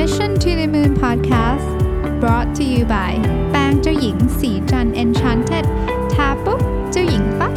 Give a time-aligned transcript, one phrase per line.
[0.00, 1.68] Mission to the Moon Podcast
[2.22, 3.12] brought to you by
[3.50, 5.66] แป้งเจ้าหญิงศรีจันทร์ Enchanted
[6.14, 6.60] ทาปุ๊บ
[6.92, 7.52] เจ้าหญิงปั๊บ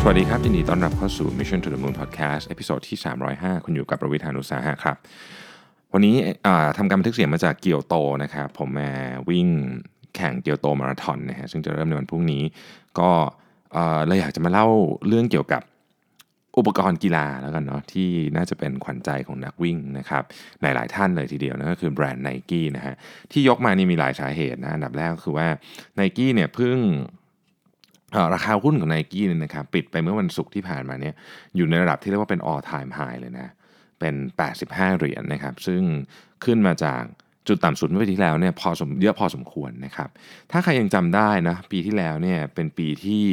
[0.00, 2.98] สวัสดีครับยินดีต้อนรับเข้าสู่ Mission to the Moon Podcast episode ที่
[3.32, 4.96] 305 คุณอยู่กับผมรวิศ หาญอุตสาหะครับ
[5.92, 6.16] วันนี้
[6.78, 8.90] ทำการบันทึกเสียงมาจากเกียวโตนะครับ ผมมา
[9.28, 9.48] วิ่ง
[10.16, 12.42] แข่งเกียวโตมาราธอนนะฮะซึ่งจะเริ่มในวันพรุ่งนี้
[12.98, 13.10] ก็
[13.72, 14.66] เอ่อเลยอยากจะมาเล่า
[15.08, 15.62] เรื่องเกี่ยวกับ
[16.58, 20.22] อุปกรณ์กีฬาแล้วกันเนาะที่น่าจะเป็นขวัญใจของนักวิ่งนะครับ
[20.62, 22.94] ในหลายท่านเลยทีเดียวนั่นก็คือแบรนด์ไนกี้นะฮะ
[23.32, 25.48] ที่ยกมานี่มีหลายสาเหตุนะอันดับแรกก็คือว่า
[25.96, 26.78] ไนกี้เนี่ยเพิ่ง
[28.34, 31.14] ราคาหุ้นของ n นกี้เนี่ยนะครับปิดไปเมื่อวันศุกร์ที่ผ่านมาเนี่ย
[31.56, 33.48] อยู่ในระดับที่เรียกว่าเป็น all time high เลยนะ
[34.00, 34.14] เป็น
[34.56, 35.82] 85 เหรียญนะครับซึ่ง
[36.44, 37.02] ขึ้นมาจาก
[37.48, 40.08] จุดต่ำสุดเมื่อปีที่แล้วเนี่ยพอสมเยอะพอสมควรนะครับ
[40.50, 43.24] ถ้าใครยังจำได้นะปีที่แล้วเนี่ยเป็นปีที่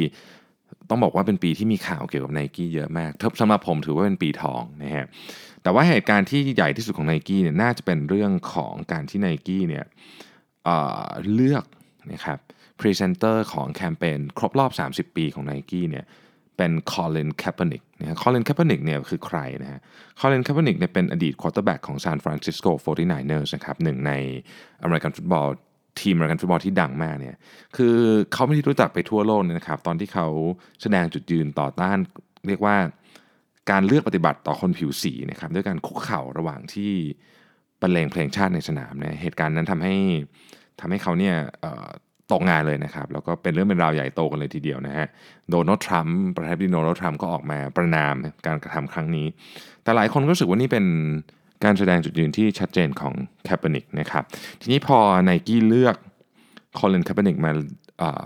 [0.90, 5.06] ต้องบอกว่าเป็นปีที่มีข่าวเกี่ยวกับ n นกี้เยอะมากสำหรับผมถือว่าเป็นปีทองนะฮะ
[5.62, 9.84] แต่ว่าเหตุการณ์ที่ใหญ่ที่สุดของ n นกี้เนี่ยน่าจะเป็นเรื่องของการที่ n นกี้เนี่ย
[10.64, 11.64] เลือก
[12.12, 12.38] นะครับ
[12.80, 14.70] พรีเซนเตอร์ของแคมเปญครบรอบ
[15.12, 16.04] 30 ปีของ n นกี้เนี่ย
[16.56, 19.80] เป็นคอลินแคปเปอร์นิกนะคอลินแคปเปอร์นิกเนี่ยคือใครนะฮะ
[20.20, 24.12] คอลินแคปเปอร์นิกเนี่ยเป็นอดีต quarterback ของซานฟรานซิสโก 49ers นะครับหนึ่งใน
[24.82, 25.48] อเมริกันฟุตบอล
[26.00, 27.36] ทีมอเมริกันฟุตบอลที่ดังมากเนี่ย
[27.76, 27.96] คือ
[28.32, 30.26] เขาไม่ได้รู้จักไปทั่วโลกเลยนะครับ ตอนที่เขา
[30.82, 31.96] แสดงจุดยืนต่อต้าน
[32.48, 32.76] เรียกว่า
[33.70, 36.92] การเลือกปฏิบัติต่อคนผิวสีนะครับด้วยการคุกเข่าระหว่างที่
[37.80, 39.94] บรรเลงเพลงชาติในสนามเนี่ยเหตุการณ์นั้นทำให้
[40.80, 41.34] ทำให้เขาเนี่ย
[42.32, 45.06] ตกงานเลยนะครับ แล้วก็เป็นเรื่องเป็นราวใหญ่โตกันเลยทีเดียวนะฮะ
[45.50, 48.14] โดนัลด์ทรัมป์ประธานาธิบดีโดนัลด์ทรัมป์ก็ออกมาประนาม
[48.46, 49.26] การกระทำครั้งนี้
[49.82, 50.84] แต่หลายคนก็รู้สึกว่านี่เป็น
[51.64, 54.24] การแสดงจุดยืนที่ชัดเจนของแคปเปอร์นิกนะครับ
[54.60, 55.96] ทีนี้พอไนกี้เลือก
[56.78, 57.50] คอลินแคปเปอร์นิกมา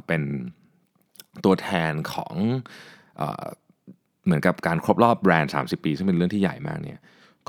[0.07, 0.23] เป็น
[1.45, 2.35] ตัวแทนของ
[4.25, 6.99] เหมือนกับการครบรอบแบรนด์ 30 ปี ซึ่งเป็นเรื่องที่ใหญ่มากเนี่ย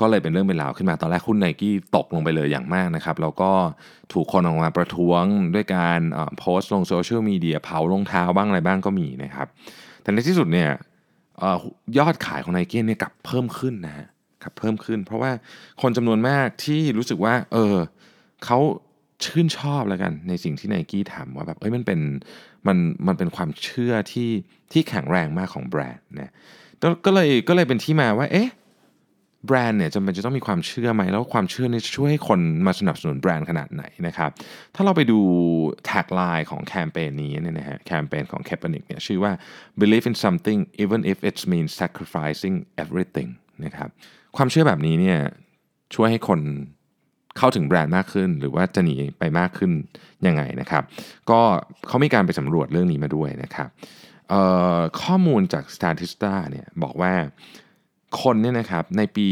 [0.00, 3.50] ก็เลยเป็นเรื่องเป็นราวขึ้นมาตอนแรกหุ้นไนกี้ตกลงไปเลยอย่างมากนะครับ แล้วก็
[4.12, 6.00] ถูกคนออกมาประท้วงด้วยการ
[6.38, 9.48] โพสต์ลงโซเชียลมีเดียเผารองเท้าบ้างอะไรบ้างก็มีนะครับ
[10.02, 10.70] แต่ในที่สุดเนี่ย
[11.42, 11.44] อ
[11.98, 14.06] ยอดขายของไนกี้เนี่ยกลับเพิ่มขึ้นนะฮะ
[14.42, 15.30] กลับเพิ่มขึ้น เพราะว่า
[15.82, 17.76] คนจำนวนมากที่รู้สึกว่า เออ
[18.44, 18.58] เขา
[19.24, 22.00] ชื่นชอบแล้วกันในสิ่งที่ไนกี้ทำว่าแบบเอ้ยมันเป็น
[22.66, 24.30] มันมันเป็นความเชื่อที่
[24.72, 26.32] ที่แข็งแรงมากของแบรนด์นะ
[26.82, 28.50] ก็ก็เลยก็เลยเป็นที่มาว่า เอ๊ะ
[29.46, 34.30] แบรนด์เนี่ยจำเป็นจะต้องมีความเชื่อไหม แล้วความเชื่อเนี่ยจะช่วยให้คนมาสนับสนุนแบรนด์ขนาดไหนนะครับ
[34.74, 35.18] ถ้าเราไปดู
[35.84, 39.32] tagline ของแคมเปญนี้เนี่ยนะฮะแคมเปญของ k a e p e r n i c เนี่ยชื่อว่า
[39.80, 43.30] believe in something even if it means sacrificing everything
[43.64, 43.90] นะครับ
[44.36, 45.18] ความเชื่อแบบนี้เนี่ย
[45.94, 46.40] ช่วยให้คน
[47.38, 49.70] เข้าถึงแบรนด์มากขึ้น หรือว่าจะหนีไปมากขึ้น
[50.26, 50.82] ยังไงนะครับ
[51.30, 51.40] ก็
[51.88, 53.68] เขามีการไปสำรวจเรื่องนี้มาด้วยนะครับ
[55.02, 57.12] ข้อมูลจาก Statista เนี่ยบอกว่า
[58.22, 59.28] คนเนี่ยนะครับในปี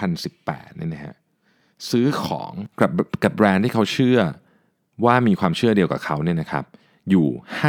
[0.00, 1.14] 2018เนี่ยนะฮะ
[1.90, 2.90] ซื้อของกับ
[3.22, 4.18] กับแบรนด์ที่เขาเชื่อ
[5.04, 6.64] ว่ามีความเชื่อเดียวกับเขาเนี่ยนะครับ
[7.10, 7.26] อยู่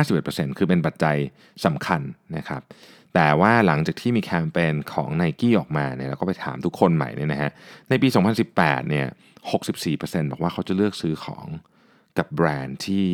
[0.10, 1.18] 51%คือเป็นปัจจัย
[1.66, 2.02] สำคัญ
[2.38, 2.62] นะครับ
[3.14, 7.52] แต่ว่าหลังจากที่มีแคมเปญของ n i กี้ออกมาเนี่ยเราก็ไปถามทุกคนใหม่เนี่ยนะฮะ
[7.90, 8.08] ในปี
[8.50, 9.08] 2018 เนี่ย
[9.70, 11.46] 64%บอกว่าเขาจะเลือกซื้อของ
[12.18, 13.08] กับแบรนด์ที่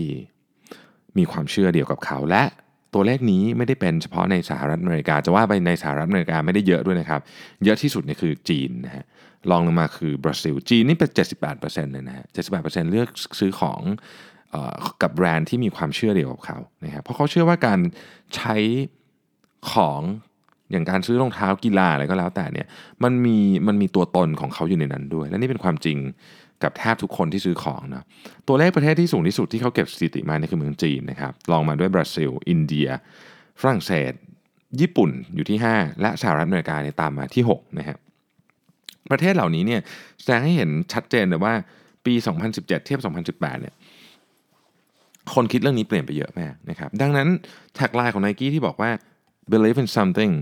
[1.17, 2.43] มีความเชื่อเดียวกับเขา และ
[2.93, 7.21] ตัวเลขนี้ไม่ได้เป็นเฉพาะในสหรัฐอเมริกา จะว่าไปในสหรัฐอเมริกาไม่ได้เยอะด้วยนะครับ
[7.63, 9.05] เยอะที่สุดเนี่ยคือจีนนะฮะ
[9.51, 11.09] รองลงมาคือบราซิล จีนนี่เป็น
[11.51, 12.25] 78%เลยนะฮะ
[12.57, 13.07] 78%เลือก
[13.39, 13.81] ซื้อของ
[15.01, 17.79] กับแบรนด์ที่มีความเชื่อเดียวกับเขานะครับเพราะเขาเชื่อว่าการ
[18.35, 18.55] ใช้
[19.71, 20.01] ของ
[20.71, 22.67] อย่างการซื้อรองเท้ากีฬาอะไรก็แล้วแต่เนี่ย
[23.03, 23.37] มันมี
[23.67, 25.97] มันมีตัวตนของเขาอยู่ในนั้นด้วย และนี่เป็นความจริง
[26.63, 28.05] กับแทบทุกคนที่ซื้อของนะ
[28.47, 32.87] ตัวเลขประเทศที่สูงที่สุดที่เขาเก็บสถิติมาเนี่ยคือเมืองจีนนะครับรองมาด้วยบราซิล อินเดีย
[33.61, 34.11] ฝรั่งเศส
[34.81, 37.97] ญี่ปุ่นอยู่ที่ 5 และสหรัฐอเมริกาเนี่ยตามมาที่6นะฮะ
[39.11, 39.81] ประเทศเหล่านี้เนี่ย
[40.21, 41.53] แสดงให้เห็นชัดเจนเลยว่า
[42.05, 42.13] ปี
[42.49, 43.01] 2017 เทียบ
[43.39, 43.73] 2018เนี่ย
[45.35, 47.27] คนคิดเรื่องนี้เปลี่ยนไปเยอะมากนะครับดังนั้น
[47.75, 48.91] แท็กไลน์ของ n i กี้ที่บอกว่า
[49.53, 50.33] believe in something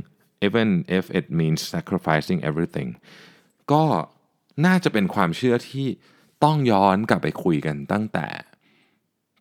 [0.48, 2.90] even if it means sacrificing everything
[3.72, 3.84] ก็
[4.66, 5.88] น่าจะเป็นความเชื่อที่
[6.44, 8.28] ต้องย้อนกลับไปคุยกันตั้งแต่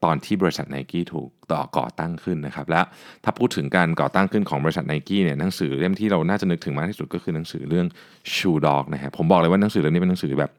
[0.04, 2.80] ตอนที่บริษัทไนกี้ถูกต่อก่อตั้งขึ้นนะครับและ
[3.24, 7.86] ถ้าพูดถึงการก่อตั้งขึ้นของบริษัทไนกี้เนี่ยหนังสือเล่มที่เราน่าจะนึกถึงมากที่สุดก็คือหนังสือเรื่อง
[8.34, 10.50] Shoe Dog นะฮะผมบอกเลยว่าหนังสือเล่มนี้เป็นหนังสือแบบ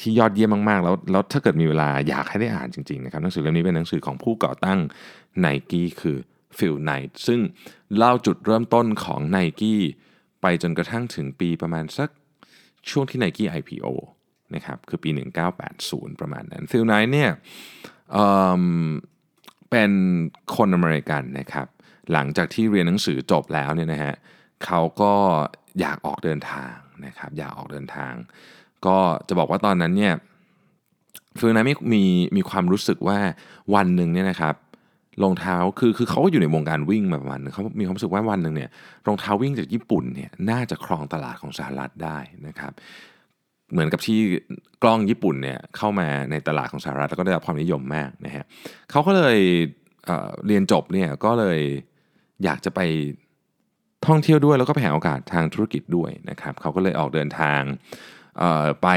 [0.00, 4.78] ที่ยอดเยี่ยมมากๆ แล้วแล้วถ้าเกิดมีเวลาอยากให้ได้อ่านจริงๆนะครับหนังสือเล่มนี้เป็นหนังสือของผู้ก่อตั้ง
[5.40, 6.18] ไนกี้คือ
[6.58, 7.40] ฟิลไนท์ซึ่ง
[7.96, 9.80] เล่าจุดเริ่มต้นของไนกี้
[10.42, 12.08] ไปจนกระทั่งถึงปีประมาณสัก
[12.90, 13.86] ช่วงที่ Nike IPO
[14.54, 15.10] นะครับคือปี
[15.66, 17.30] 1980 ประมาณนั้นฟิลไนท์เนี่ย
[18.12, 19.92] เป็น
[20.56, 21.66] คนอเมริกันนะครับ
[22.12, 24.14] หลังจากที่เรียนหนังสือจบแล้วเนี่ยนะฮะ
[24.64, 25.14] เขาก็
[25.80, 26.74] อยากออกเดินทาง
[27.06, 28.12] นะครับ อยากออกเดินทาง
[28.86, 28.98] ก็
[29.28, 30.14] จะบอกว่าตอนนั้นเนี่ย
[31.38, 32.02] ฟิลไนท์มีมี
[32.36, 33.18] มีความรู้สึกว่า
[33.74, 34.54] วันหนึ่งเนี่ยนะครับ
[35.22, 38.70] รองเท้าคือคือเขาก็อยู่ในวงการวิ่งมาประมาณนึงเขามีความรู้สึกว่าวันหนึ่งเนี่ย
[39.06, 42.72] รองเท้าวิ่งจากญี่ปุ่นเนี่ยน่าจะครองตลาดของสหรัฐได้นะครับ
[43.72, 44.18] เหมือนกับที่
[44.82, 48.44] กล้องญี่ปุ่นเนี่ยเข้ามาในตลาดของสหรัฐแล้วก็ได้รับความนิยมมากนะฮะ
[48.90, 49.38] เขาก็เลย
[50.06, 51.60] เเรียนจบเนี่ยก็เลย
[52.44, 52.80] อยากจะไป
[54.06, 57.60] ท่องเที่ยวด้วยแล้วก็ไปหาโอกาสทางธุรกิจด้วยนะครับเขาก็เลยออกเดินทาง
[58.82, 58.88] ไป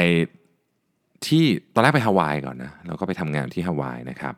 [1.27, 4.35] ที่ตอนแรกไปฮาวายก่อนนะแล้วก็ไปทำงานที่ฮาวายนะครับ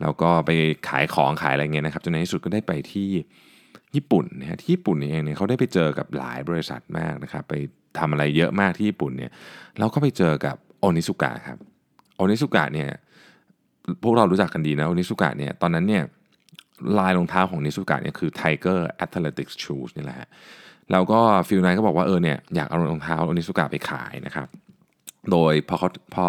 [0.00, 0.50] แล้วก็ไป
[0.88, 3.10] ขายของขายอะไรเงี้ยนะครับจนในที่สุดก็ได้ไปที่
[3.96, 7.54] ญี่ปุ่นนะฮะที่ญี่ปุ่นเองเนี่ยเขาได้ไปเจอกับหลายบริษัทมากนะครับไป
[7.98, 9.30] ทำอะไรเยอะมากที่ญี่ปุ่นเนี่ย
[9.78, 11.58] เราก็ไปเจอกับโอนิสุกะครับ
[12.16, 12.90] โอนิสุกะเนี่ย
[14.02, 16.02] พวกเรารู้จักกันดีนะโอนิสุกะเนี่ยตอนนั้นเนี่ย
[16.98, 20.28] ลายรองเท้าของนิสุกะเนี่ยคือ Tiger Athletics Shoes นี่แหละ
[20.92, 24.48] แล้วก็ฟิลไนก็บอกว่าเออเนี่ยอยากเอารองเท้าโอนิสุกะไปขายนะครับ
[25.30, 26.28] โดยพอเขาพอ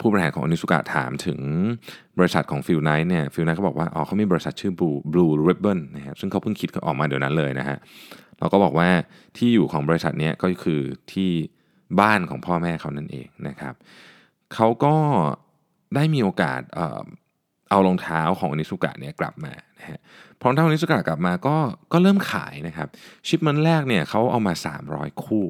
[0.00, 1.40] ผู้บริหารของอนิสุกะถามถึง
[2.18, 7.76] บริษัทของฟิลไนท์เนี่ยฟิลไนท์เขาบอกว่าอ๋อเขามีบริษัทชื่อ Blue Blue Ribbon นะฮะซึ่งเขาเพิ่งคิดออกมาเดี๋ยวนั้นเลยนะฮะ
[8.38, 8.88] เราก็บอกว่า
[9.36, 10.80] ที่อยู่ของบริษัทนี้ก็คือ
[11.12, 11.30] ที่
[12.00, 13.74] บ้านของพ่อแม่เขานั่นเองนะครับ
[14.54, 14.94] เขาก็
[15.94, 16.60] ได้มีโอกาส
[17.70, 19.98] เอารองเท้าของโอนิซึกะเนี่ยกลับมานะฮะ
[20.40, 21.56] พอรองเท้าโอนิซึกะกลับมาก็
[21.92, 22.88] ก็เริ่มขายนะครับ
[23.26, 24.54] shipment แรกเนี่ยเขาเอามา
[24.88, 25.46] 300 คู่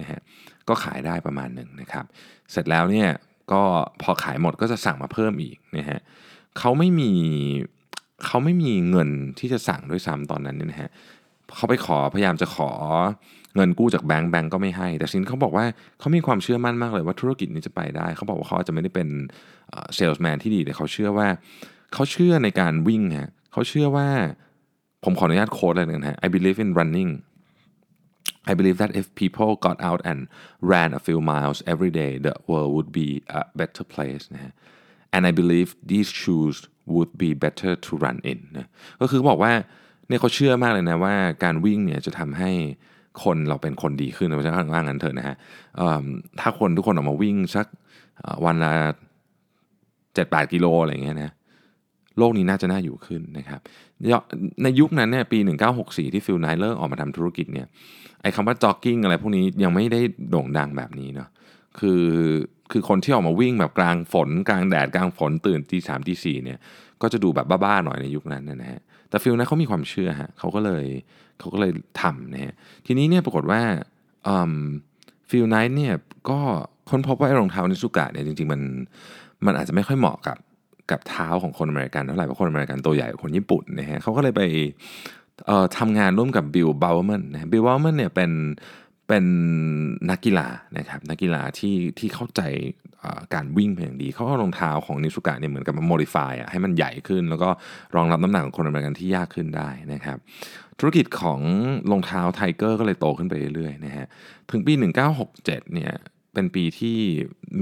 [0.00, 0.20] นะฮะ
[0.68, 2.04] ก็ขายได้ประมาณหนึ่งนะครับ
[2.50, 3.08] เสร็จแล้วเนี่ย
[3.52, 3.62] ก็
[4.02, 5.98] พอขายหมดก็จะสั่งมาเพิ่มอีกนะฮะ
[6.58, 7.10] เขาไม่มี
[8.26, 9.08] เขาไม่มีเงิน
[9.38, 10.90] ที่จะสั่งด้วยซ้ำตอนนั้นเนี่ยนะฮะ
[11.56, 12.70] เขาไปขอพยายามจะขอ
[13.56, 15.66] เงินกู้จากแบงก์แบงก์ก็ไม่ให้ แต่สินเขาบอกว่า
[15.98, 19.08] เขามีความเชื่อมั่นมากเลยว่าธุรกิจนี้จะไปได้ เขาบอกว่าเขาจะไม่ได้เป็น
[19.96, 21.28] เซลส์แมนที่ดีแต่เขาเชื่อว่า
[21.94, 24.08] เขาเชื่อในการวิ่งฮะเขาเชื่อว่า
[25.04, 27.10] ผมขออนุญาตโค้ดเลยนะฮะ I believe in running
[28.50, 30.20] I believe that if people got out and
[30.72, 33.08] ran a few miles every day, the world would be
[33.40, 34.52] a better place นะ
[35.14, 36.56] and I believe these shoes
[36.94, 38.68] would be better to run in นะ
[39.00, 39.52] ก็คือบอกว่า
[40.08, 41.14] เนี่ยเขาเชื่อมากเลยนะว่า
[41.44, 42.52] การวิ่งเนี่ยจะทำให้
[43.24, 45.36] คนเราเป็นคนดีขึ้นนะจะว่างั้นเถอะนะฮะ
[46.40, 47.66] ถ้าคนทุกคนออกมาวิ่งสัก
[48.44, 48.72] วันละ
[50.14, 51.30] เจ็ดแปดกิโลอะไรเงี้ยนะ
[52.18, 53.60] โลกนี้น่าจะน่าอยู่ขึ้นนะครับ
[54.62, 55.38] ในยุคนั้นเนี่ยปี
[55.76, 57.66] 1964 ที่ฟิลไนท์เริ่มออกมาทำธุรกิจเนี่ย
[58.22, 61.28] ไอ้คำว่าจ็อกกิ้งอะไรพวกนี้ยังไม่ได้โด่งดังแบบนี้เนาะ
[61.78, 62.04] คือ
[62.70, 66.58] คือคนที่ออกมาวิ่งแบบกลางฝน กลางแดดกลางฝนตื่นตีสามตีสี่เนี่ย
[67.02, 70.86] ก็จะดูแบบบ้าๆหน่อยในยุคนั้นนะฮะแต่ฟิลไนท์เขามีความเชื่อฮะเขาก็เลย
[71.40, 72.54] เขาก็เลยทำนะฮะ
[72.86, 73.60] ทีนี้เนี่ยปรากฏว่า
[75.30, 75.94] ฟิลไนท์เนี่ย
[76.30, 76.38] ก็
[76.90, 78.60] ค้นพบว่าไอ้รองเท้าโอนิซึกะเนี่ยจริงๆมัน
[79.46, 80.36] มันอาจจะไม่ค่อยเหมาะกับ
[80.90, 84.42] กับเท้าของคนอเมริกันเท่าไหร่เพราะคนอเมริกันตัวใหญ่กว่าคนญี่ปุ่นนะฮะเขาก็เลยไป
[85.78, 88.30] ทำงานร่วมกับบิลบาวเวอร์แมนนะบิลบาวเวอร์แมนเนี่ยเป็น
[89.10, 89.26] เป็น
[90.10, 90.48] นักกีฬา
[90.78, 92.42] นะครับนักกีฬาที่ที่เข้าใจ
[93.34, 97.50] การวิ่งเป็นอย่างดี เขาเอารองเท้าของโอนิซึกะเนี่ยเหมือนกับมา modify อะให้มันใหญ่ขึ้น แล้วก็
[97.96, 100.18] รองรับน้ำหนักของคนอเมริกันที่มากขึ้นได้นะครับ
[100.78, 101.40] ธุรกิจของ
[101.90, 104.06] รองเท้าไทเกอร์ก็เลยโตขึ้นไปเรื่อยๆนะฮะ
[104.50, 104.72] ถึงปี
[105.18, 105.92] 1967เนี่ย
[106.34, 106.98] เป็นปีที่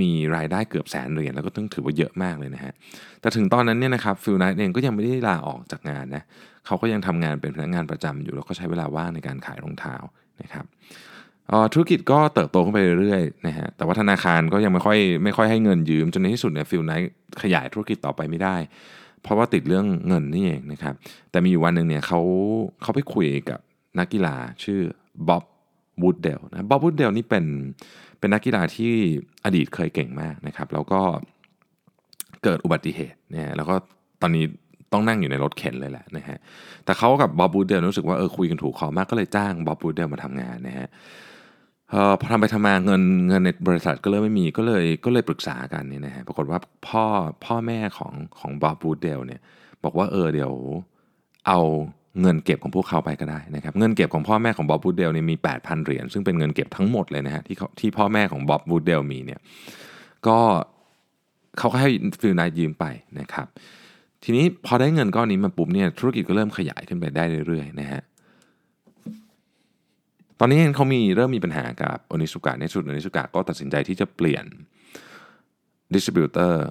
[0.00, 2.72] มีรายได้เกือบแสนเหรียญแล้วก็ต้องถือว่าเยอะมากเลยนะฮะ
[3.20, 6.22] แต่ถึงตอนนั้นเนี่ยนะครับฟิลไนท์เองก็ยังไม่ได้ลาออกจากงานนะ
[6.66, 9.96] เขาก็ยังทำงานเป็นพนักงานประจำอยู่แล้วก็ใช้เวลาว่างในการขายรองเท้า
[10.42, 10.64] นะครับ
[11.72, 17.12] ธุรกิจก็เติบโตขึ้นไปเรื่อยๆนะฮะแต่ว่าธนาคารก็ยังไม่ค่อยไม่ค่อยให้เงินยืมจนในที่สุดเนี่ยฟิลไนท์
[17.42, 18.56] ขยายธุรกิจต่อไปไม่ได้
[19.22, 20.94] เพราะว่าติดเรื่องเงินนี่เองนะครับ
[21.30, 22.20] แต่มีอยู่วันหนึ่งเนี่ยเขา
[22.82, 23.60] เขาไปคุยกับ
[23.98, 24.80] นักกีฬาชื่อ
[25.28, 25.44] บ๊อบ
[26.02, 27.44] วูดเดลนะบ๊อบวูดเดลนี่เป็น
[28.18, 28.92] เป็นนักกีฬาที่
[29.44, 31.00] อดีตเคยเก่งมากนะครับแล้วก็
[32.44, 33.74] เกิดอุบัติเหตุเนี่ยแล้วก็
[34.22, 34.44] ตอนนี้
[34.92, 36.38] ต้องนั่งอยู่ในรถเข็นเลยแหละนะฮะ
[36.84, 40.88] แต่เขากับบ๊อบบูดเดลรู้สึกว่าเออคุยกันถูกคอมากก็เลยจ้างบ๊อบบูดเดลมาทำงานนะฮะ
[41.90, 47.04] พอทำไปทำมาเงินเงินในบริษัทก็เริ่มไม่มีก็เลยก็เลยปรึกษากันนี่นะฮะปรากฏว่าพ่อ
[47.44, 49.40] พ่อแม่ของของบ๊อบบูดเดลเนี่ย
[49.84, 50.52] บอกว่าเออเดี๋ยว
[51.46, 51.60] เอา
[52.20, 59.40] เงินเก็บของพวกเขาไปก็ได้นะครับเงินเก็บของพ่อแม่ของบ๊อบบูดเดลเนี่ยมี 8,000 เหรียญซึ่งเป็นเงินเก็บทั้งหมดเลยนะฮะที่ที่พ่อแม่ของบ๊อบบูดเดลมีเนี่ย
[60.26, 60.38] ก็
[61.58, 61.90] เขาก็ให้
[62.20, 62.84] ฟิลนายยืมไป
[63.20, 63.46] นะครับ
[64.24, 68.02] ทีนี้พอได้เงินก้อนนี้มาปุ๊บเนี่ยธุรกิจก็เริ่มขยายขึ้นไปได้เรื่อยๆนะฮะ
[70.40, 74.44] ตอนนี้เขามีเริ่มมีปัญหากับโอนิสุกะในสุดโอนิสุกะก็ตัดสินใจที่จะเปลี่ยน
[75.94, 76.64] distributor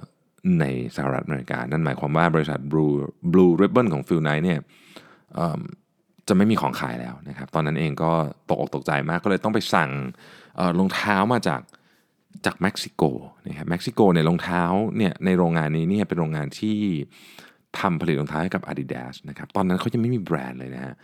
[0.60, 0.64] ใน
[0.96, 2.92] สหรัฐอเมริกา นั่นหมายความว่าบริษัท Blue
[3.32, 4.58] Blue Ribbon ของ Phil Knight เนี่ย
[6.28, 8.12] จะไม่มีของขายแล้วนะครับ ตอนนั้นเองก็
[8.48, 9.90] ตกอกตกใจมากก็เลยต้องไปสั่ง
[10.78, 11.60] รองเท้ามาจาก
[12.46, 13.02] จากเม็กซิโก
[13.46, 14.62] นะครับเม็กซิโกในรองเท้า
[14.96, 16.78] เนี่ยในโรงงานนี้เนี่ยเป็นโรงงานที่
[17.80, 20.94] ทำผลิตรองเท้าให้กับ Adidas นะครับ ตอนนั้นเขายังไม่มีแบรนด์เลยนะฮะ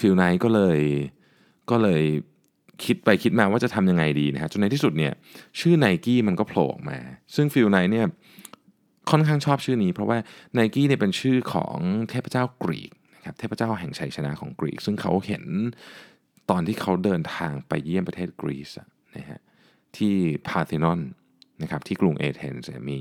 [0.00, 0.78] ฟิลไนก็เลย
[1.70, 2.04] ก็เลย
[2.84, 5.12] คิดไปคิดมาว่าจะทำยังไงดีนะฮะจนในที่สุดเนี่ย
[5.60, 6.98] ชื่อไนกี้มันก็โผล่ออกมา
[7.34, 8.06] ซึ่งฟิลไนเนี่ย
[9.10, 10.18] ค่อนข้างชอบชื่อนี้ เพราะว่า
[10.54, 11.76] ไนกี้เนี่ยเป็นชื่อของ
[12.10, 15.44] เทพเจ้ากรีกนะครับเทพเจ้าแห่งชัยชนะของกรีก ซึ่งเขาเห็น
[16.50, 18.70] ตอนที่เขาเดินทางไปเยี่ยมประเทศกรีซ
[19.16, 19.40] นะฮะ
[19.96, 20.14] ที่
[20.48, 21.00] พาร์ธินอน
[21.62, 23.00] นะครับที่กรุงเอเธนส์มี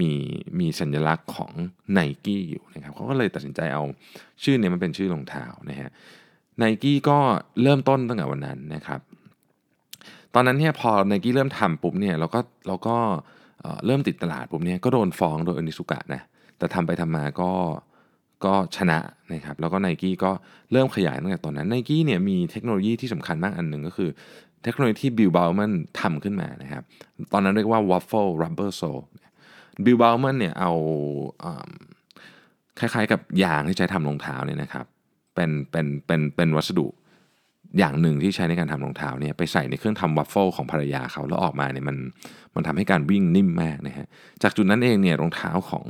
[0.00, 0.10] มี
[0.58, 1.52] มีสัญลักษณ์ของ
[1.92, 3.84] ไนกี้อยู่นะครับเขาก็เลยตัดสินใจเอา
[4.42, 5.90] ชื่อเนี่ยมันเป็นชื่อรองเท้านะฮะ
[6.58, 7.18] ไนกี้ก็
[7.62, 9.00] เริ่มต้นตั้งแต่วันนั้นนะครับ
[10.34, 12.96] ตอนนั้นเนี่ยพอไนกี้เริ่มทำปุ๊บเนี่ยเราก็เราก็
[13.86, 16.22] เริ่มติดตลาดปุ๊บเนี่ยก็โดนฟ้องโดยอนิสุกะนะ
[16.58, 17.50] แต่ทำไปทำมาก็
[18.44, 18.98] ก็ชนะ
[19.32, 20.30] นะครับแล้วก็ไนกี้ก็
[20.72, 24.10] เริ่มขยายตั้งแต่ตอนนั้นไนกี้เนี่ยมีเทคโนโลยีที่สำคัญมากอันหนึ่งก็คือ
[24.64, 26.82] เทคโนโลยีที่บิลบาลมันทำขึ้นมานะครับ
[27.32, 29.04] ตอนนั้นเรียกว่า waffle rubber sole
[29.84, 30.72] บิลบาวเวอร์แมนเนี่ยเอา
[32.78, 34.86] คล้ายๆกับยางที่ใช้ทำรองเท้าเนี่ยนะครับ
[35.38, 36.86] เป็นเป็นเป็นเป็นวัสดุ
[37.78, 41.96] อย่างหนึ่งที่ใช้ในการทำรองเท้าเนี่ยไปใส่ในเครื่องทำวัฟเฟิลของภรรยาเขาแล้วออกมาเนี่ยมัน
[42.54, 44.06] มันทำให้การวิ่งนิ่มมากนะฮะ
[44.42, 45.86] จากจุดนั้นเองเนี่ยรองเท้าของ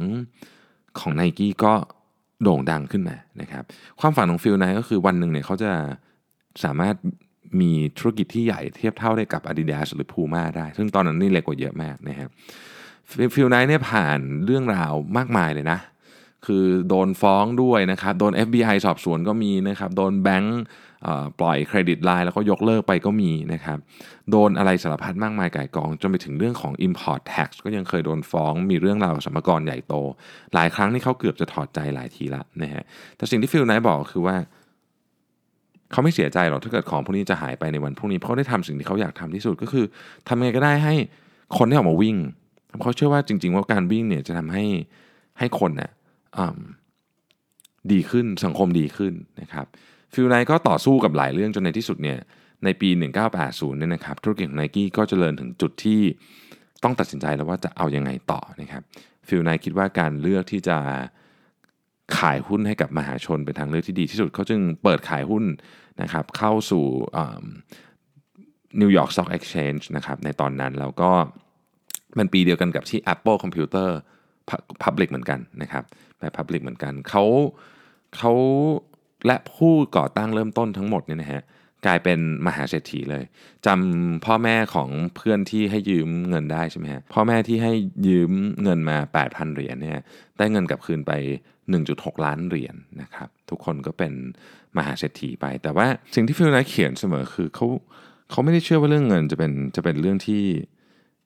[1.00, 1.72] ของไนกี้ก็
[2.42, 3.64] โด่งดังขึ้นมานะครับ
[4.00, 5.70] ความฝันของฟิลไนก็คือวันหนึ่งเนี่ยเขาจะ
[6.64, 6.94] สามารถ
[7.60, 12.30] มีธุรกิจที่ใหญ่เทียบเท่าได้กับ Adidas หรือ Puma ได้ ซึ่งตอนนั้นนี่เล็กกว่าเยอะมากนะครับ
[13.34, 15.78] ฟิลไนเนี่ยผ่านเรื่องราวมากมายเลยนะ
[16.46, 20.60] คือโดนฟ้องด้วยนะครับ โดน FBI สอบสวนก็มีนะครับ โดนแบงก์
[21.40, 23.78] ปล่อย credit line แล้วก็ยกเลิกไปก็มีนะครับ
[24.30, 29.94] โดนอะไรสารพัดมากมายไก่กอง จนไปถึงเรื่องของ Import Tax ก็ยังเคยโดนฟ้อง มีเรื่องราวสงครามใหญ่โต
[30.54, 32.82] หลายครั้งที่เขาเกือบจะถอดใจหลายทีละนะฮะ
[33.16, 34.36] แต่สิ่งที่ฟิลไนท์บอกคือว่า
[35.92, 39.84] เขาไม่เสียใจหรอกถ้าเกิดของพวกนี้จะหายไปในวันพรุ่งนี้ เพราะได้ทำสิ่งที่เขาอยากทำที่สุดก็คือ
[40.28, 40.94] ทำยังไงก็ได้ให้
[41.58, 42.16] คนที่ออกมาวิ่ง
[42.82, 44.64] เขาเชื่อว่าจริง ๆ ว่าการวิ่งเนี่ยจะทำให้
[45.38, 45.90] ให้คนเนี่ย
[47.92, 49.66] ดีขึ้นสังคมดีขึ้นนะครับ
[50.14, 52.18] ฟิลไนก็ต่อสู้กับหลายเรื่องจนในที่สุดเนี่ย
[52.64, 52.88] ในปี
[53.34, 56.00] 1980เนี่ยนะครับธุรกิจของไนกี้ก็จเจริญถึงจุดที่
[56.82, 58.82] ต้องตัดสินใจแล้วว่าจะเอายังไงต่อนะครับ
[59.28, 60.76] ฟิลไนคิดว่าการเลือกที่จะ
[62.18, 65.44] ขายหุ้นให้กับมหาชนเป็นทางเลือกที่ดีที่สุดเขาจึงเปิดขายหุ้น
[66.02, 66.84] นะครับเข้าสู่
[68.80, 71.10] New York Stock Exchange นะครับในตอนนั้นแล้วก็
[72.18, 73.88] มันปีเดียวกันกับที่ Apple Computer
[74.82, 75.84] Public เหมือนกันนะครับ
[76.18, 77.24] ไป Public เหมือนกันเขา
[78.16, 78.32] เขา
[79.26, 81.42] และผู้ก่อตั้งเริ่มต้นทั้งหมดเนี่ยนะฮะ
[81.86, 83.24] กลายเป็นมหาเศรษฐีเลย
[83.66, 87.72] จำพ่อแม่ของเพื่อนที่ให้ยืมเงินได้ใช่ไหมฮะพ่อแม่ที่ให้
[88.08, 88.32] ยืม
[88.62, 88.96] เงินมา
[89.26, 90.02] 8,000 เหรียญเนี่ย
[90.38, 91.12] ได้เงินกลับคืนไป
[91.68, 94.12] 1.6 ล้านเหรียญนนะครับทุกคนก็เป็น
[94.76, 97.66] มหาเศรษฐีไป แต่ว่าสิ่งที่ฟิลนะเขียนเสมอคือเขา
[98.30, 100.42] เขาไม่ได้เชื่อว่าเรื่องเงินจะเป็นจะเป็นเรื่องที่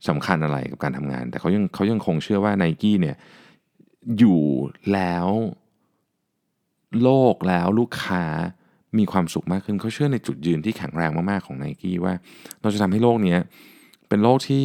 [0.08, 3.16] สำคัญอะไรกับการทำงาน แต่เขายังเขายังคงเชื่อว่าไนกี้เนี่ย
[4.18, 4.42] อยู่
[4.92, 5.28] แล้ว
[7.02, 8.24] โลกแล้วลูกค้า
[8.98, 12.14] มีความสุขมากขึ้นเขาเชื่อในจุดยืนที่แข็งแรงมากๆของไนกี้ว่า
[12.60, 13.36] เราจะทำให้โลกนี้
[14.08, 14.64] เป็นโลกที่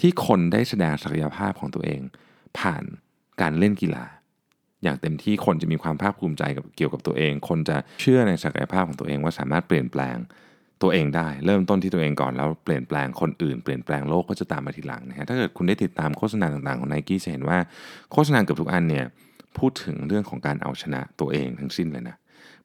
[0.00, 2.00] ที่คนได้แสดงศักยภาพของตัวเอง
[2.58, 2.82] ผ่าน
[3.40, 4.04] การเล่นกีฬา
[4.82, 10.16] อย่างเต็มที่คนจะมีความภาคภูมิใจกับเกี่ยวกับตัวเอง คนจะเชื่อในศักยภาพของตัวเองว่าสามารถเปลี่ยนแปลง
[10.82, 17.58] ตัวเองได้เริ่มต้นที่ตัวเองก่อนแล้วเปลี่ยนแปลงคนอื่นเปลี่ยนแปลงโลกก็จะตามมาทีหลังนะฮะถ้าเกิดคุณได้ติดตามโฆษณาต่างๆของไนกี้จะเห็นว่า
[18.12, 19.06] โฆษณาเกือบทุกอันเนี่ย
[19.58, 22.16] พูดถึงเรื่องของการเอาชนะตัวเองทั้งสิ้นเลยนะ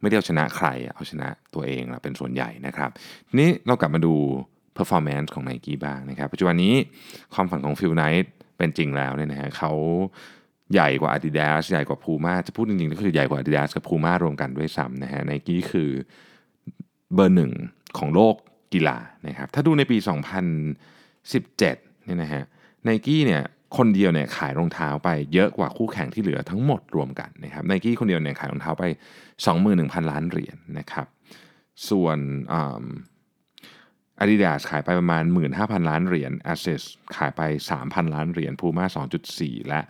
[0.01, 2.89] ไม่ได้เอาชนะใครเอาชนะตัวเองละเป็นส่วนใหญ่นะครับ
[3.39, 4.13] นี้เรากลับมาดู
[4.77, 6.75] performance ของ n i กี้บ้างนะครับปัจจุบันนี้
[7.33, 9.71] ความฝันของฟิลไนท์เป็นจริงแล้วเนี่ยนะฮะเขา
[10.73, 15.89] ใหญ่กว่า Adidas ใหญ่กว่า Puma จะพูดจริงๆก็คือใหญ่กว่า Adidas กับ Puma รวมกันด้วยซ้ำนะฮะไนกี้คือ
[17.13, 17.51] เบอร์หนึ่ง
[17.99, 18.35] ของโลก
[18.73, 18.97] กีฬา
[19.27, 19.97] นะครับถ้าดูในปี
[20.61, 22.43] 2017เนี่ยนะฮะ
[22.83, 23.43] ไนกี้เนี่ย
[23.77, 28.83] คนเดียวเนี่ยขายรองเท้าไปเยอะกว่าคู่แข่งที่เหลือทั้งหมดรวมกันนะครับไนกี้คนเดียวเนี่ยขายรองเท้าไป
[29.47, 31.07] 21,000 ล้านเหรียญนะครับ
[31.89, 32.17] ส่วน
[32.53, 35.23] อาดิดาสขายไปประมาณ
[35.55, 36.81] 15,000 ล้านเหรียญ ASICS
[37.15, 37.41] ขายไป
[37.75, 38.85] 3,000 ล้านเหรียญ Puma
[39.27, 39.81] 2.4 และ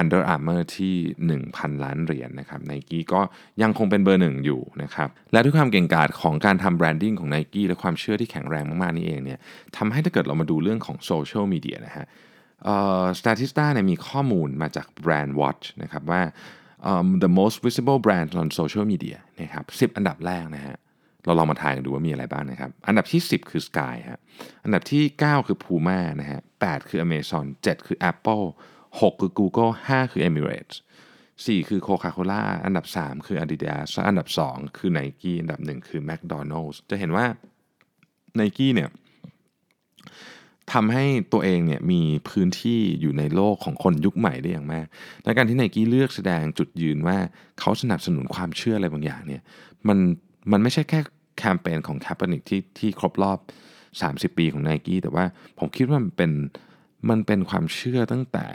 [0.00, 0.94] Under Armour ที่
[1.40, 3.20] 1,000 ล้านเหรียญนะครับไนกี้ก็
[3.62, 9.38] ยังคงเป็นเบอร์หนึ่งอยู่นะครับ และด้วยความเก่งกาจของการทำ branding ของไนกี้และความเชื่อที่แข็งแรงมากๆนี่เองเนี่ย
[9.76, 12.06] ทำให้ถ้าเกิดเรามาดูเรื่องของโซเชียลมีเดียนะฮะ
[13.18, 16.22] Statista เนี่ยมีข้อมูลมาจาก Brand Watch นะครับว่า
[16.90, 20.76] um, the most visible brand on social media นะครับ10 อันดับแรกนะฮะ
[21.24, 24.20] เราลองมาทายกันดูว่ามีอะไรบ้างนะครับ อันดับที่ 10 คือ Sky ฮะ
[24.64, 28.44] อันดับที่ 9 คือ Puma นะฮะ8คือ Amazon 7 คือ Apple
[29.00, 30.76] 6 คือ Google 5 คือ Emirates
[31.44, 36.76] 4 คือ Coca-Cola อันดับ 3 คือ Adidas อันดับ 2 คือ Nike อันดับ 1 คือ McDonald's
[36.90, 37.26] จะเห็นว่า
[38.38, 38.90] Nike เนี่ย
[40.72, 44.86] ทำให้ตัวเองเนี่ยมีพื้นที่อยู่ในโลกของคนยุคใหม่ได้อย่างมาก
[45.24, 47.18] และการที่ไนกี้เลือกแสดงจุดยืนว่า
[47.60, 49.42] เขาสนับสนุนความเชื่ออะไรบางอย่างเนี่ย
[49.88, 49.98] มัน
[50.52, 51.00] มันไม่ใช่แค่
[51.38, 53.38] แคมเปญของ Kaepernick ที่ที่ครบรอบ
[54.30, 55.24] 30 ปีของ n i กี้แต่ว่า
[55.58, 56.30] ผมคิดว่ามันเป็น
[57.10, 58.46] มันเป็นความเชื่อตั้งแต่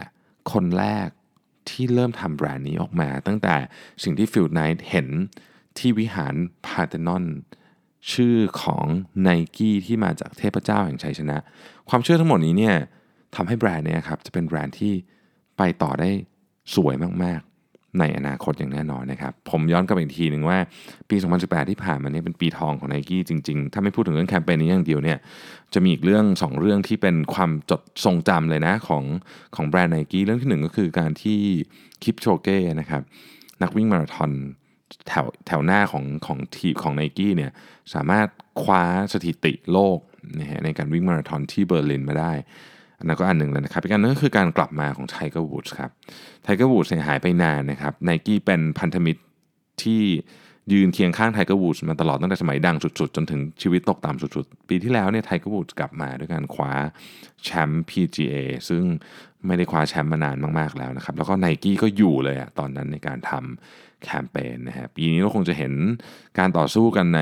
[0.51, 1.08] คนแรก
[1.69, 3.55] ที่เริ่มทำแบรนด์นี้ออกมา ตั้งแต่
[4.03, 5.08] สิ่งที่ฟิลไนท์เห็น
[5.77, 7.25] ที่วิหารพาเทนอน
[8.12, 8.86] ชื่อของ
[9.22, 11.38] ไนกี้ที่มาจากเทพเจ้าแห่งชัยชนะ
[11.89, 12.75] ความเชื่อทั้งหมดนี้เนี่ย
[13.36, 14.93] ทำให้แบรนด์เนี่ยครับจะเป็นแบรนด์ที่
[15.58, 16.10] ไปต่อได้
[16.75, 17.41] สวยมาก
[18.00, 20.58] ในอนาคตอย่างแน่นอนนะครับ ผมย้อนกลับอีกทีหนึ่งว่า
[21.10, 25.17] ปี 2018 ที่ผ่านมาเนี่ยเป็นปีทองของไนกี้จริง ๆ ถ้าไม่พูดถึงเรื่องแคมเปญนี้อย่างเดียวเนี่ย
[25.74, 29.03] จะมีอีกเรื่อง 2 เรื่องที่เป็นความจดทรงจำเลยนะของ
[29.55, 31.39] ของแบรนด์ไนกี้เรื่องที่หนึ่งก็คือการที่
[32.03, 33.01] คิปโชเก้นะครับ
[33.62, 34.31] นักวิ่งมาราธอน
[35.08, 37.51] แถวแถวหน้าของของทีมของไนกี้เนี่ย
[37.93, 38.27] สามารถ
[38.62, 40.00] คว้าสถิติโลก
[40.39, 42.34] นะฮะในการวิ่งมาราธอนที่เบอร์ลินมาได้
[43.00, 45.91] อันนั้นก็อันหนึ่งเลยนะครับอีกอันนึงก็คือการกลับมาของไทเกอร์วูดส์ครับ
[46.44, 49.22] ไทเกอร์วูดส์เนี่ยหายไปนานนะครับไนกี้เป็นพันธมิตร
[49.84, 50.01] ที่
[50.74, 56.74] ยืนเคียงข้างไทเกอร์วูดส์มาตลอดตั้งแต่สมัยดังสุดๆ จนถึงชีวิตตกต่ำสุดๆ ปีที่แล้วเนี่ยไทเกอร์วูดส์กลับมาด้วยการคว้า
[57.44, 58.36] แชมป์ PGA
[58.70, 58.84] ซึ่ง
[59.48, 65.74] ไม่ได้คว้าแชมป์มานานมากๆแล้วนะครับ แล้วก็ไนกี้ก็อยู่เลยอะตอนนั้นในการทำแคมเปญนะฮะปีนี้เราคงจะเห็น
[66.39, 67.22] การต่อสู้กันใน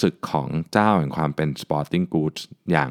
[0.00, 2.42] ศึกของเจ้าแห่งความเป็น Sporting Goods
[2.72, 2.90] อย่าง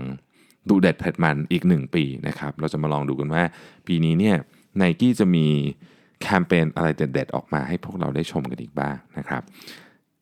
[0.70, 3.44] ดูเด็ดเผ็ดมันอีกหนึ่งปีนะครับ เราจะมาลองดูกันว่า
[3.88, 4.36] ปีนี้เนี่ย
[4.78, 5.46] ไนกี้จะมี
[6.22, 9.42] แคมเปญอะไรเด็ดๆ ออกมาให้พวกเราได้ชมกันอีกบ้างนะครับ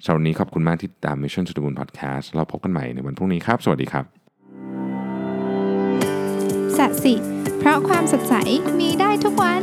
[0.03, 4.05] สำหรับวันนี้ขอบคุณมากที่ติดตาม Mission to the Moon Podcast เราพบกันใหม่ในวันพรุ่งนี้ครับ สวัสดีครับ
[6.77, 7.13] สัสิ
[7.59, 8.33] เพราะความสดใส
[8.79, 9.61] มีได้ทุกวัน